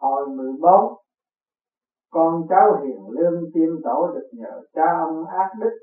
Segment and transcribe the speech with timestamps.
[0.00, 0.94] Hồi 14
[2.10, 5.78] Con cháu hiền lương tiên tổ được nhờ cha ông ác đức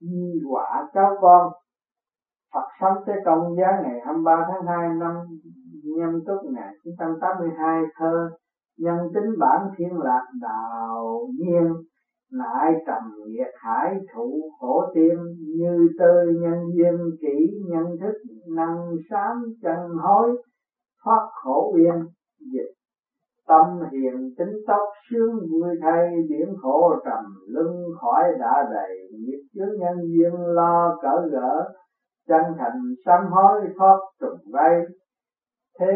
[0.00, 1.52] Di quả cháu con.
[2.54, 5.14] Phật sống tới Công giá ngày 23 tháng 2 năm
[5.84, 8.30] nhâm tuất 1982 thơ
[8.78, 11.72] nhân tính bản thiên lạc đạo nhiên,
[12.30, 15.18] lại trầm nghiệt hải thụ khổ tiên
[15.56, 18.14] như tư nhân duyên kỹ nhân thức
[18.56, 20.42] năng sám chân hối,
[21.04, 22.06] thoát khổ yên
[23.48, 29.40] tâm hiền tính tốc sướng vui thay, biển khổ trầm lưng khỏi đã đầy, nghiệp
[29.54, 31.70] chướng nhân duyên lo cỡ gỡ,
[32.28, 34.80] chân thành sám hối thoát trùng vây.
[35.80, 35.94] Thế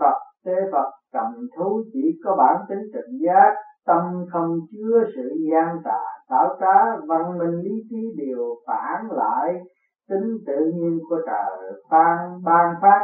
[0.00, 3.54] phật thế phật cầm thú chỉ có bản tính trực giác,
[3.86, 9.54] tâm không chứa sự gian tà tạo trá, văn minh lý trí đều phản lại,
[10.08, 13.00] tính tự nhiên của trời phan ban phát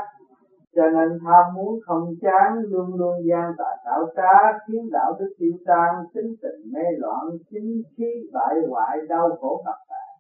[0.76, 5.34] cho nên tham muốn không chán, luôn luôn gian tà tạo trá khiến đạo đức
[5.38, 10.10] tiêu tan, tính tình mê loạn, chính khí bại hoại, đau khổ gặp tạng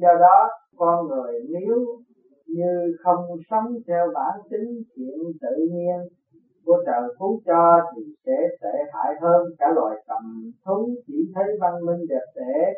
[0.00, 1.76] do đó, con người nếu
[2.46, 5.98] như không sống theo bản tính thiện tự nhiên
[6.64, 11.44] của trời phú cho, thì sẽ tệ hại hơn cả loài cầm thú, chỉ thấy
[11.60, 12.72] văn minh đẹp đẽ.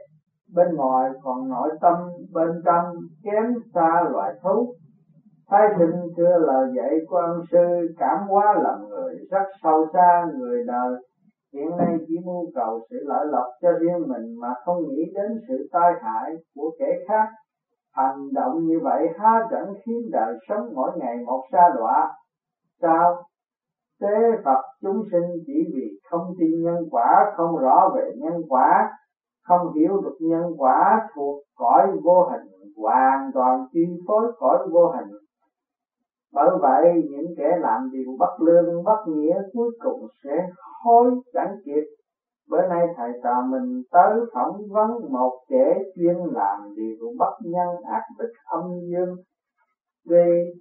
[0.54, 1.94] Bên ngoài còn nội tâm,
[2.32, 2.84] bên trong
[3.24, 4.74] kém xa loài thú.
[5.50, 10.64] Thái Thịnh chưa lời dạy của sư cảm hóa lòng người rất sâu xa người
[10.66, 11.02] đời.
[11.54, 15.40] Hiện nay chỉ mưu cầu sự lợi lộc cho riêng mình mà không nghĩ đến
[15.48, 17.28] sự tai hại của kẻ khác.
[17.92, 22.12] Hành động như vậy há chẳng khiến đời sống mỗi ngày một xa đọa.
[22.82, 23.22] Sao?
[24.00, 28.90] Tế Phật chúng sinh chỉ vì không tin nhân quả, không rõ về nhân quả,
[29.48, 34.88] không hiểu được nhân quả thuộc cõi vô hình, hoàn toàn chi phối cõi vô
[34.88, 35.16] hình.
[36.32, 40.48] Bởi vậy những kẻ làm điều bất lương, bất nghĩa cuối cùng sẽ
[40.84, 41.84] hối chẳng kịp.
[42.50, 47.68] Bữa nay thầy trò mình tới phỏng vấn một kẻ chuyên làm điều bất nhân
[47.92, 49.16] ác đức âm dương
[50.08, 50.54] vì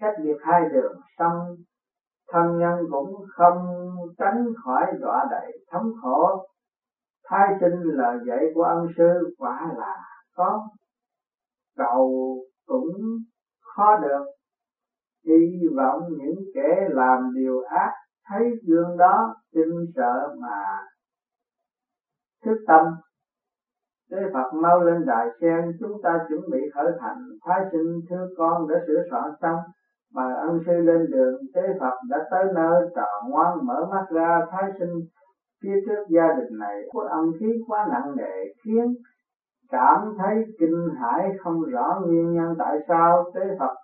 [0.00, 1.56] cách biệt hai đường xong
[2.32, 3.56] thân nhân cũng không
[4.18, 6.46] tránh khỏi đọa đầy thống khổ
[7.30, 9.96] thái sinh lời dạy của ân sư quả là
[10.36, 10.68] có
[11.76, 12.36] cầu
[13.78, 14.24] khó được.
[15.26, 17.92] Hy vọng những kẻ làm điều ác
[18.28, 20.64] thấy gương đó kinh sợ mà
[22.44, 22.84] thức tâm.
[24.10, 28.28] Thế Phật mau lên đại sen, chúng ta chuẩn bị khởi thành Thái sinh thưa
[28.36, 29.58] con đã sửa soạn xong
[30.14, 31.34] mà ân sư lên đường.
[31.54, 34.46] Tế Phật đã tới nơi, trò ngoan, mở mắt ra.
[34.50, 34.94] Thái sinh
[35.62, 38.94] phía trước gia đình này, có âm khí quá nặng nề, khiến
[39.70, 43.74] cảm thấy kinh hãi không rõ nguyên nhân tại sao tế Phật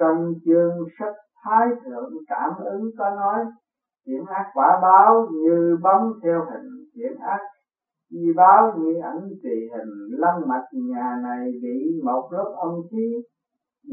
[0.00, 3.44] trong chương sách Thái Thượng Cảm ứng có nói,
[4.06, 7.40] chuyện ác quả báo như bóng theo hình, chuyện ác
[8.10, 10.18] di báo như ảnh tùy hình.
[10.18, 13.22] Lăng mạch nhà này bị một lớp ông khí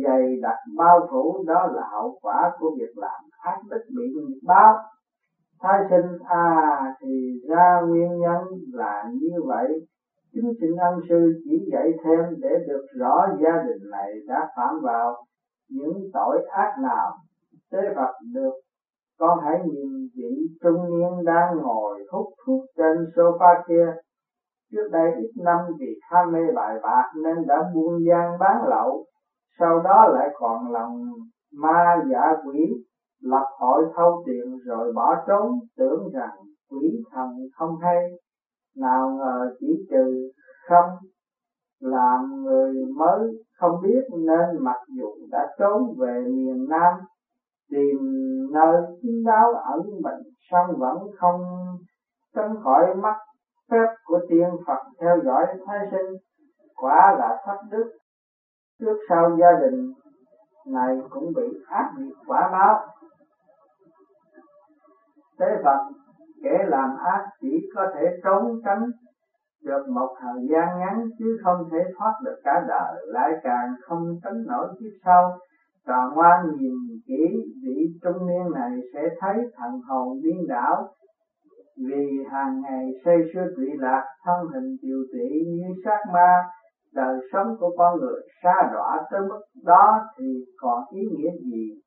[0.04, 4.40] dày đặc bao phủ, đó là hậu quả của việc làm ác đức bị nghiệp
[4.44, 4.76] báo.
[5.60, 8.44] Thái sinh à thì ra nguyên nhân
[8.74, 9.68] là như vậy
[10.38, 14.80] chính xin ân sư chỉ dạy thêm để được rõ gia đình này đã phạm
[14.84, 15.16] vào
[15.70, 17.12] những tội ác nào.
[17.72, 18.52] Tế Phật được
[19.20, 23.94] con hãy nhìn vị trung niên đang ngồi hút thuốc trên sofa kia.
[24.72, 29.06] Trước đây ít năm vì tham mê bài bạc nên đã buôn gian bán lậu,
[29.60, 31.06] sau đó lại còn lòng
[31.54, 32.60] ma giả quỷ,
[33.22, 36.36] lập hội thâu tiền rồi bỏ trốn, tưởng rằng
[36.72, 38.04] quỷ thần không hay
[38.78, 40.32] nào ngờ chỉ trừ
[40.70, 40.90] không
[41.80, 46.94] làm người mới không biết nên mặc dù đã trốn về miền Nam,
[47.70, 47.98] tìm
[48.54, 51.42] nơi kín đáo ẩn mình song vẫn không
[52.36, 53.18] tránh khỏi mắt
[53.72, 56.16] phép của tiên Phật theo dõi thái sinh.
[56.76, 57.98] Quả là thất đức.
[58.80, 59.94] Trước sau gia đình
[60.68, 62.88] này cũng bị ác nghiệp quả báo.
[65.40, 65.80] Thế Phật
[66.48, 68.84] kẻ làm ác chỉ có thể trốn tránh
[69.66, 73.06] được một thời gian ngắn chứ không thể thoát được cả đời.
[73.06, 75.38] Lại càng không tránh nổi kiếp sau
[75.88, 76.76] trò hoa nhìn
[77.08, 77.24] kỹ
[77.64, 80.88] vị trung niên này sẽ thấy thần hồn điên đảo,
[81.88, 86.44] vì hàng ngày say sưa tùy lạc, thân hình tiều tụy như sát ma,
[86.94, 90.26] đời sống của con người xa đọa tới mức đó thì
[90.58, 91.82] còn ý nghĩa gì?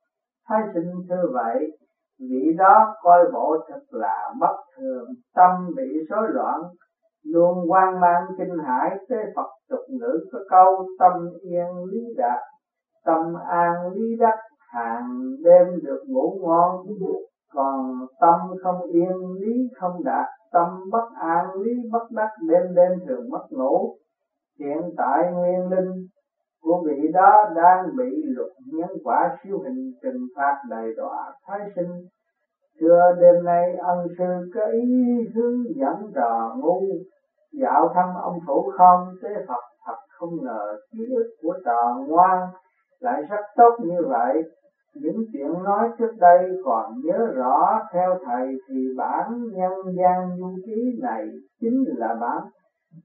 [0.49, 1.79] Thái sinh thưa vậy
[2.21, 6.61] vị đó coi bộ thật là bất thường, tâm bị rối loạn,
[7.25, 11.13] luôn quan mang kinh hãi tế phật tục ngữ có câu, tâm
[11.43, 12.41] yên lý đạt,
[13.05, 14.39] tâm an lý đắc,
[14.73, 16.87] hàng đêm được ngủ ngon.
[17.55, 22.93] Còn tâm không yên lý không đạt, tâm bất an lý bất đắc, đêm đêm
[23.09, 23.97] thường mất ngủ.
[24.59, 26.07] Hiện tại nguyên linh
[26.63, 31.61] của vị đó đang bị luật nhân quả siêu hình trừng phạt đầy đọa thái
[31.77, 31.91] sinh.
[32.81, 35.05] Trưa đêm nay, ân sư có ý
[35.35, 36.83] hướng dẫn trò ngu,
[37.53, 39.09] Dạo thăm ông phủ không?
[39.23, 42.49] Tế Phật thật không ngờ ký ức của trò ngoan
[43.01, 44.43] lại rất tốt như vậy.
[44.95, 50.57] Những chuyện nói trước đây còn nhớ rõ theo thầy thì bản nhân gian du
[50.67, 51.25] ký này
[51.61, 52.43] chính là bản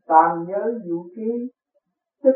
[0.08, 1.50] tam giới du ký,
[2.24, 2.36] tức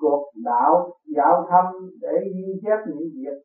[0.00, 1.64] cuộc đạo dạo thăm
[2.00, 3.38] để ghi chép những việc,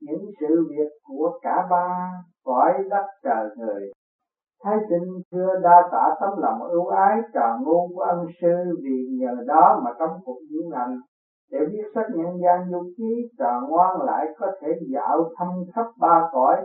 [0.00, 2.10] những sự việc của cả ba
[2.44, 3.90] cõi đất trời người.
[4.64, 9.08] Thái sinh xưa đa tạ tấm lòng ưu ái trà ngu của ân sư vì
[9.20, 10.96] nhờ đó mà trong cuộc diễn hành,
[11.50, 15.86] để viết sách nhân gian du ký trà ngoan lại có thể dạo thăm khắp
[16.00, 16.56] ba cõi.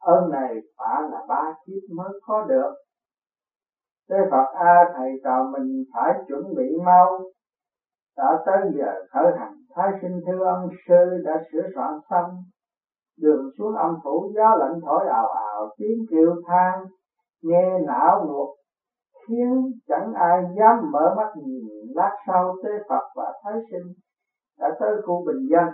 [0.00, 2.74] Ơn này phải là ba kiếp mới có được.
[4.10, 7.20] Thế Phật A thầy trò mình phải chuẩn bị mau
[8.16, 12.30] đã tới giờ khởi hành thái sinh thư ông sư đã sửa soạn xong.
[13.20, 16.84] Đường xuống âm phủ, gió lạnh thổi ào ào, tiếng kêu than,
[17.42, 18.48] nghe não nuột,
[19.28, 21.64] khiến chẳng ai dám mở mắt nhìn.
[21.94, 23.92] Lát sau, tế Phật và Thái sinh
[24.58, 25.64] đã tới khu bình dân.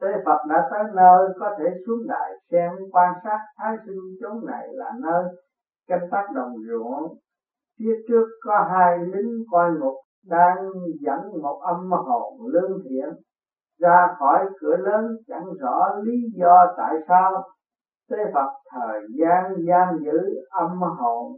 [0.00, 4.46] Tế Phật đã tới nơi có thể xuống đại xem, quan sát Thái sinh chốn
[4.46, 5.24] này là nơi
[5.88, 7.14] canh tác đồng ruộng.
[7.78, 10.56] Phía trước có hai lính coi ngục đang
[11.00, 13.08] dẫn một âm hồn lương thiện
[13.78, 17.42] ra khỏi cửa lớn chẳng rõ lý do tại sao.
[18.10, 20.18] Tế Phật thời gian giam giữ
[20.50, 21.32] âm hồn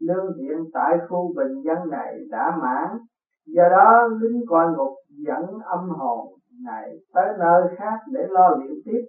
[0.00, 2.98] lương thiện tại khu bình dân này đã mãn.
[3.46, 4.94] Do đó lính coi ngục
[5.26, 6.28] dẫn âm hồn
[6.64, 9.04] này tới nơi khác để lo liệu tiếp.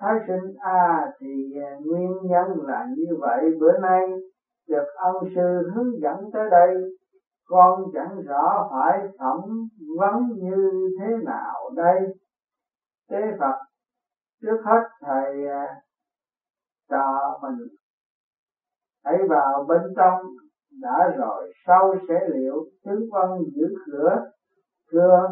[0.00, 1.54] Thái sinh a à, thì
[1.84, 3.50] nguyên nhân là như vậy.
[3.60, 4.00] Bữa nay
[4.68, 6.76] được ông sư hướng dẫn tới đây
[7.46, 12.00] con chẳng rõ phải thẩm vấn như thế nào đây
[13.10, 13.56] tế phật,
[14.42, 15.66] trước hết thầy à,
[16.90, 17.66] cho mình
[19.04, 20.20] hãy vào bên trong
[20.80, 24.22] đã rồi, sau sẽ liệu tướng quân giữ cửa
[24.92, 25.28] chưa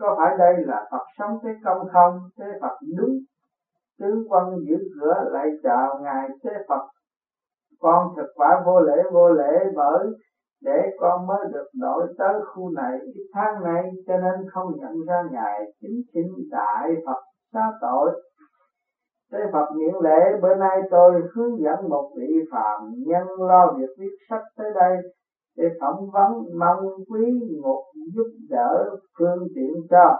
[0.00, 2.18] có phải đây là Phật sống thế công không?
[2.38, 3.16] Thế Phật đúng.
[3.98, 6.86] Tướng quân giữ cửa lại chào ngài thế Phật.
[7.80, 10.06] Con thật quả vô lễ vô lễ bởi
[10.62, 12.98] để con mới được đổi tới khu này.
[13.14, 17.20] Ít tháng này cho nên không nhận ra ngài chính chính đại Phật
[17.52, 18.22] xá tội.
[19.32, 23.90] Thế Phật miễn lễ, bữa nay tôi hướng dẫn một vị phạm nhân lo việc
[23.98, 24.96] viết sách tới đây
[25.56, 27.32] để phỏng vấn mong quý
[27.62, 27.84] một
[28.14, 30.16] giúp đỡ phương tiện cho.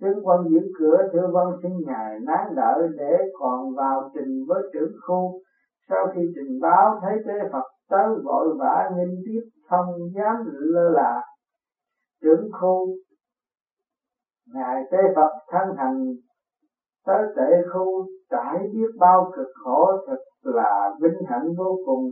[0.00, 4.62] Tướng quân giữ cửa, thưa vân xin ngài nán đợi để còn vào trình với
[4.72, 5.40] trưởng khu
[5.88, 10.90] sau khi trình báo thấy tế phật tới vội vã nghinh tiếp không dám lơ
[10.90, 11.22] là.
[12.22, 12.86] Trưởng khu,
[14.54, 16.14] ngài tế phật thân thành
[17.06, 22.10] tới tệ khu trải biết bao cực khổ thật là vinh hạnh vô cùng.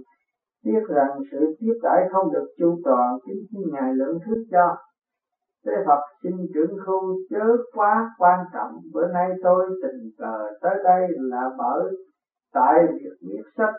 [0.65, 4.77] Biết rằng sự tiếp đãi không được chu toàn chính xin ngài lượng thứ cho.
[5.67, 8.73] Thế Phật xin trưởng khu chớ quá quan trọng.
[8.93, 11.85] Bữa nay tôi tình cờ tới đây là bởi
[12.55, 13.75] Tại việc viết sách,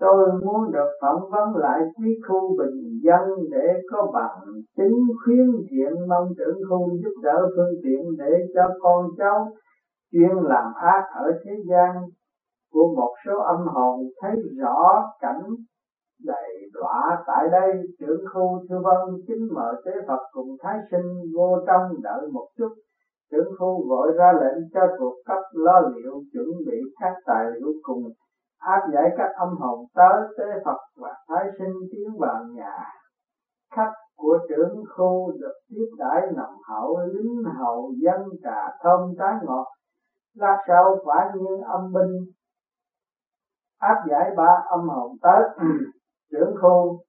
[0.00, 4.38] Tôi muốn được phỏng vấn lại quý khu bình dân Để có bằng
[4.76, 9.52] chứng khuyến thiện, Mong trưởng khu giúp đỡ phương tiện Để cho con cháu
[10.12, 11.94] chuyên làm ác ở thế gian.
[12.72, 15.42] Của một số âm hồn thấy rõ cảnh
[16.24, 21.32] đầy đọa tại đây, trưởng khu thư vân chính mở tế phật cùng thái sinh
[21.36, 22.68] vô trong đợi một chút
[23.30, 27.72] trưởng khu gọi ra lệnh cho thuộc cấp lo liệu chuẩn bị các tài liệu
[27.82, 28.04] cùng
[28.58, 32.84] áp giải các âm hồn tới tế phật và thái sinh tiến vào nhà
[33.76, 39.34] khách của trưởng khu được tiếp đãi nồng hậu lính hậu dân trà thơm trái
[39.42, 39.66] ngọt,
[40.34, 42.16] lát sau quả nhiên âm binh
[43.78, 45.42] áp giải ba âm hồn tới.
[46.30, 47.00] Trưởng khu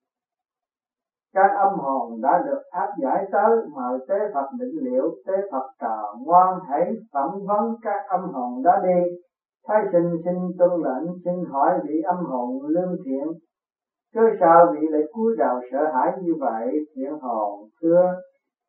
[1.34, 5.66] các âm hồn đã được áp giải tới mời tế Phật định liệu, tế Phật
[5.80, 9.10] trà ngoan hãy phỏng vấn các âm hồn đó đi.
[9.68, 13.26] Thái sinh xin tuân lệnh, xin hỏi vị âm hồn lương thiện.
[14.14, 18.14] Cớ sao vị lại cúi đầu sợ hãi như vậy, thiện hồn thưa.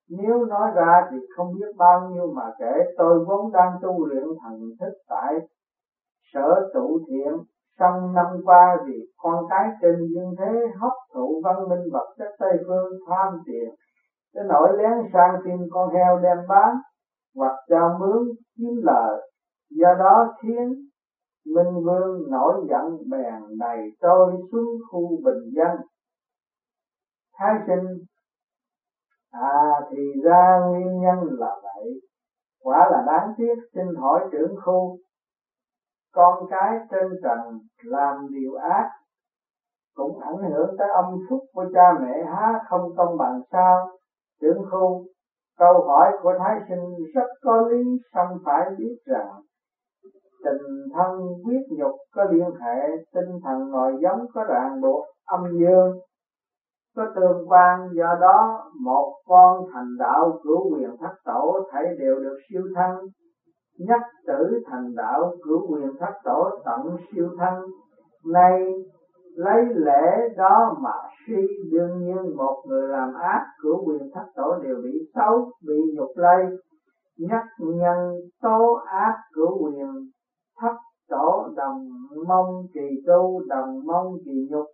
[0.10, 4.24] Nếu nói ra thì không biết bao nhiêu mà kể, tôi vốn đang tu luyện
[4.44, 5.34] thần thức tại
[6.34, 7.34] sở tụ thiện.
[7.80, 12.30] Trong năm qua vì con cái trên dương thế hấp thụ văn minh vật chất
[12.40, 13.75] tây phương, tham tiền.
[14.34, 16.75] Cái nỗi lén sang tìm con heo đem bán,
[17.36, 19.32] hoặc cho mướn kiếm lời.
[19.70, 20.74] Do đó khiến
[21.46, 25.78] Minh Vương nổi giận bèn đầy trôi xuống khu bình dân.
[27.38, 28.06] Thái sinh
[29.32, 32.01] À thì ra nguyên nhân là vậy.
[32.63, 34.98] Quả là đáng tiếc, xin hỏi trưởng khu.
[36.13, 37.40] Con cái trên trần
[37.84, 38.90] làm điều ác
[39.95, 43.89] cũng ảnh hưởng tới âm phúc của cha mẹ há không công bằng sao?
[44.41, 45.05] Trưởng khu,
[45.60, 47.83] Câu hỏi của Thái sinh rất có lý,
[48.13, 49.31] song phải biết rằng
[50.43, 55.60] tình thân quyết nhục có liên hệ, tinh thần nội giống có ràng buộc, âm
[55.60, 56.00] dương
[56.95, 57.89] có tương quan.
[57.93, 63.07] Do đó, một con thành đạo cửu quyền thất tổ thể đều được siêu thân.
[63.79, 67.63] Nhất tử thành đạo cửu quyền thất tổ tận siêu thân.
[68.33, 68.74] Nay
[69.36, 70.92] lấy lễ đó mà
[71.28, 75.76] suy đương nhiên một người làm ác cửu quyền thất tổ đều bị xấu, bị
[75.96, 76.46] nhục lây.
[77.18, 80.10] Nhất nhân tố ác cửu quyền
[80.62, 80.76] thất
[81.10, 81.88] tổ, đồng
[82.28, 84.66] mong kỳ tu, đồng mong kỳ nhục.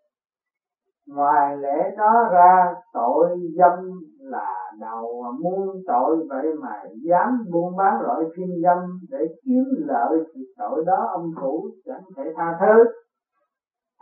[1.07, 8.01] Ngoài lễ đó ra, tội dâm là đầu muôn tội, vậy mà dám buôn bán
[8.01, 12.83] loại phim dâm để kiếm lợi thì tội đó ông thủ chẳng thể tha thứ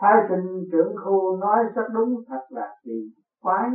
[0.02, 3.12] thái sinh trưởng khu nói rất đúng thật là kỳ
[3.42, 3.70] quái.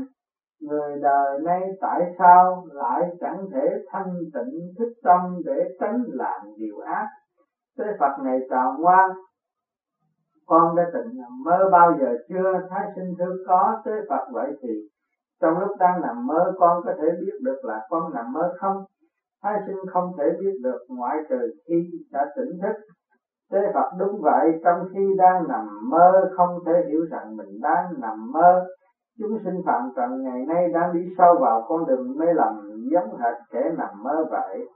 [0.61, 6.41] Người đời nay tại sao lại chẳng thể thanh tịnh thức tâm để tránh làm
[6.57, 7.07] điều ác?
[7.79, 9.11] Thế phật này trào ngoan
[10.51, 12.53] con đã từng nằm mơ bao giờ chưa?
[12.71, 14.69] Thái sinh thưa có, thế phật vậy thì
[15.41, 18.77] trong lúc đang nằm mơ, con có thể biết được là con nằm mơ không?
[19.43, 22.77] Thái sinh không thể biết được, ngoại trừ khi đã tỉnh thức
[23.53, 27.85] thế phật đúng vậy, trong khi đang nằm mơ, không thể hiểu rằng mình đang
[27.99, 28.67] nằm mơ.
[29.19, 32.55] Chúng sinh phạm trần ngày nay đang đi sâu vào con đường mê lầm,
[32.93, 34.69] giống hệt kẻ nằm mơ vậy.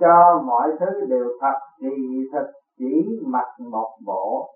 [0.00, 2.46] Cho mọi thứ đều thật kỳ thật
[2.78, 4.48] chỉ mặc một bộ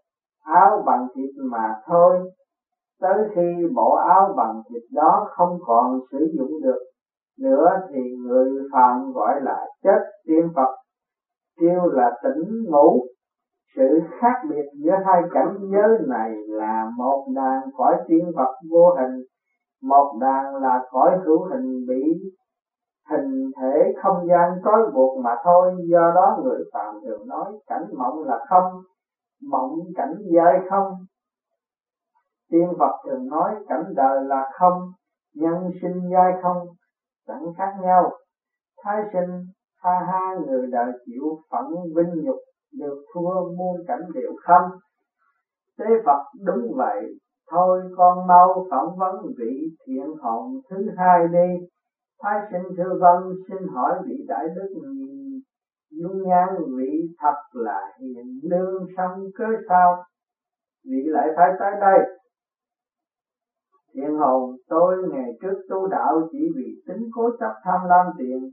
[0.45, 2.31] áo bằng thịt mà thôi.
[3.01, 6.79] Tới khi bộ áo bằng thịt đó không còn sử dụng được
[7.41, 10.75] nữa, thì người phạm gọi là chết tiên Phật,
[11.61, 13.01] kêu là tỉnh ngủ
[13.77, 18.95] sự khác biệt giữa hai cảnh giới này là một đàn cõi tiên vật vô
[18.99, 19.23] hình,
[19.83, 22.03] một đàn là cõi hữu hình bị
[23.11, 25.77] hình thể không gian trói buộc mà thôi.
[25.91, 28.83] Do đó người phạm thường nói cảnh mộng là không,
[29.51, 30.93] mộng cảnh giới không.
[32.51, 34.93] Tiên vật thường nói cảnh đời là không,
[35.35, 36.67] nhân sinh giai không.
[37.27, 38.11] Chẳng khác nhau.
[38.85, 39.45] Thái sinh,
[39.83, 42.39] ha ha, người đời chịu phận vinh nhục
[42.73, 44.71] được thua muôn cảnh đều không
[45.79, 47.19] thế phật đúng vậy.
[47.51, 51.67] Thôi con mau phỏng vấn vị thiện hồn thứ hai đi.
[52.23, 54.81] Thái sinh thưa vân xin hỏi vị đại đức
[55.91, 56.49] dung nhan,
[56.79, 60.05] vị thật là hiền lương song cớ sao?
[60.85, 61.99] Vị lại phải tới đây.
[63.95, 68.51] Thiện hồn, tôi ngày trước tu đạo chỉ vì tính cố chấp tham lam tiền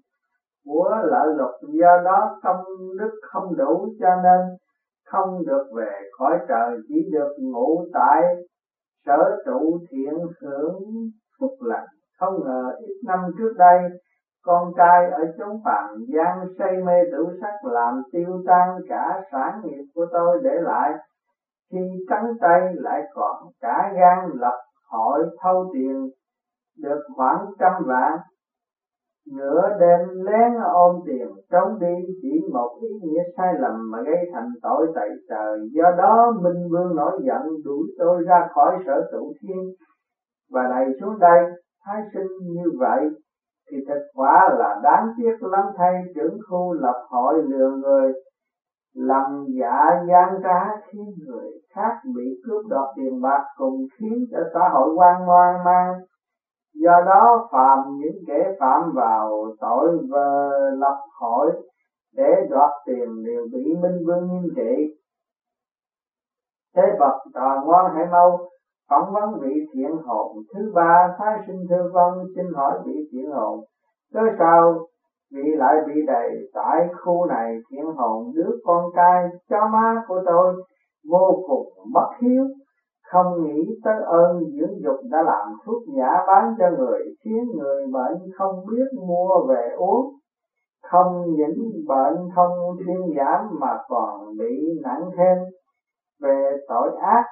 [0.65, 1.51] của lợi lộc.
[1.61, 2.65] Do đó công
[2.99, 4.41] đức không đủ cho nên
[5.05, 6.77] không được về khỏi trời.
[6.87, 8.21] Chỉ được ngủ tại
[9.05, 10.79] sở trụ thiện hưởng
[11.39, 11.85] phúc lành.
[12.19, 13.79] Không ngờ ít năm trước đây,
[14.43, 19.61] con trai ở chốn phạm gian say mê tử sắc làm tiêu tan cả sản
[19.63, 20.91] nghiệp của tôi để lại.
[21.71, 24.59] Khi trắng tay lại còn cả gan lập
[24.91, 26.09] hội thâu tiền
[26.81, 28.17] được khoảng trăm vạn
[29.33, 34.29] nửa đêm lén ôm tiền trốn đi chỉ một ý nghĩa sai lầm mà gây
[34.33, 35.59] thành tội tại trời.
[35.73, 39.63] Do đó, minh vương nổi giận, đuổi tôi ra khỏi sở tụ thiên
[40.51, 41.43] và này xuống đây.
[41.85, 43.09] Thái sinh như vậy
[43.71, 45.65] thì thật quả là đáng tiếc lắm.
[45.77, 48.13] Thay trưởng khu lập hội lừa người
[48.95, 54.39] lầm dạ gian trá khiến người khác bị cướp đoạt tiền bạc cùng khiến cho
[54.53, 55.93] xã hội quan ngoan mang
[56.83, 61.51] do đó phạm những kẻ phạm vào tội vờ lập hội
[62.15, 64.95] để đoạt tiền đều bị minh vương nghiêm trị.
[66.75, 68.49] Thế bậc trò ngoan Hải Mâu
[68.89, 73.31] phỏng vấn vị thiện hồn thứ ba thái sinh thư vân xin hỏi vị thiện
[73.31, 73.59] hồn
[74.13, 74.87] cớ sao
[75.33, 80.21] vị lại bị đầy tại khu này thiện hồn đứa con trai cha má của
[80.25, 80.53] tôi
[81.09, 82.45] vô cùng bất hiếu?
[83.15, 87.87] Không nghĩ tới ơn dưỡng dục đã làm thuốc giả bán cho người, khiến người
[87.87, 90.15] bệnh không biết mua về uống.
[90.91, 95.37] Không những bệnh không thuyên giảm mà còn bị nặng thêm.
[96.21, 97.23] Về tội ác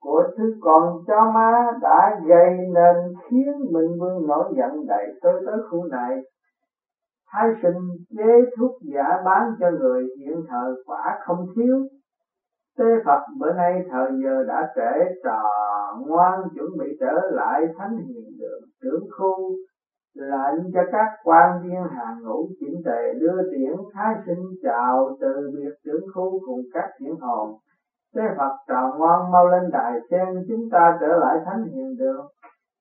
[0.00, 5.42] của thứ con chó má đã gây nên khiến Minh Vương nổi giận đẩy tôi
[5.46, 6.16] tới khu này.
[7.32, 7.80] thái sinh
[8.16, 11.76] chế thuốc giả bán cho người hiện thời quả không thiếu
[12.78, 15.42] tế phật bữa nay thời giờ đã trễ trò
[16.06, 19.56] ngoan chuẩn bị trở lại thánh hiền đường trưởng khu,
[20.14, 25.50] lệnh cho các quan viên hàng ngũ chỉnh tề đưa tiễn thái sinh chào từ
[25.54, 27.56] biệt trưởng khu cùng các thiện hồn.
[28.14, 32.26] Thế Phật trò ngoan mau lên đài xem chúng ta trở lại thánh hiền đường.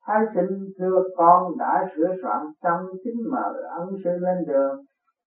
[0.08, 4.86] Thái sinh thưa con đã sửa soạn xong chính mà ân sư lên đường.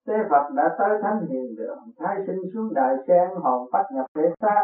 [0.09, 4.07] Thế Phật đã tới thánh hiền đường Thái sinh xuống đại sen, hồn phát nhập
[4.15, 4.63] thể xác.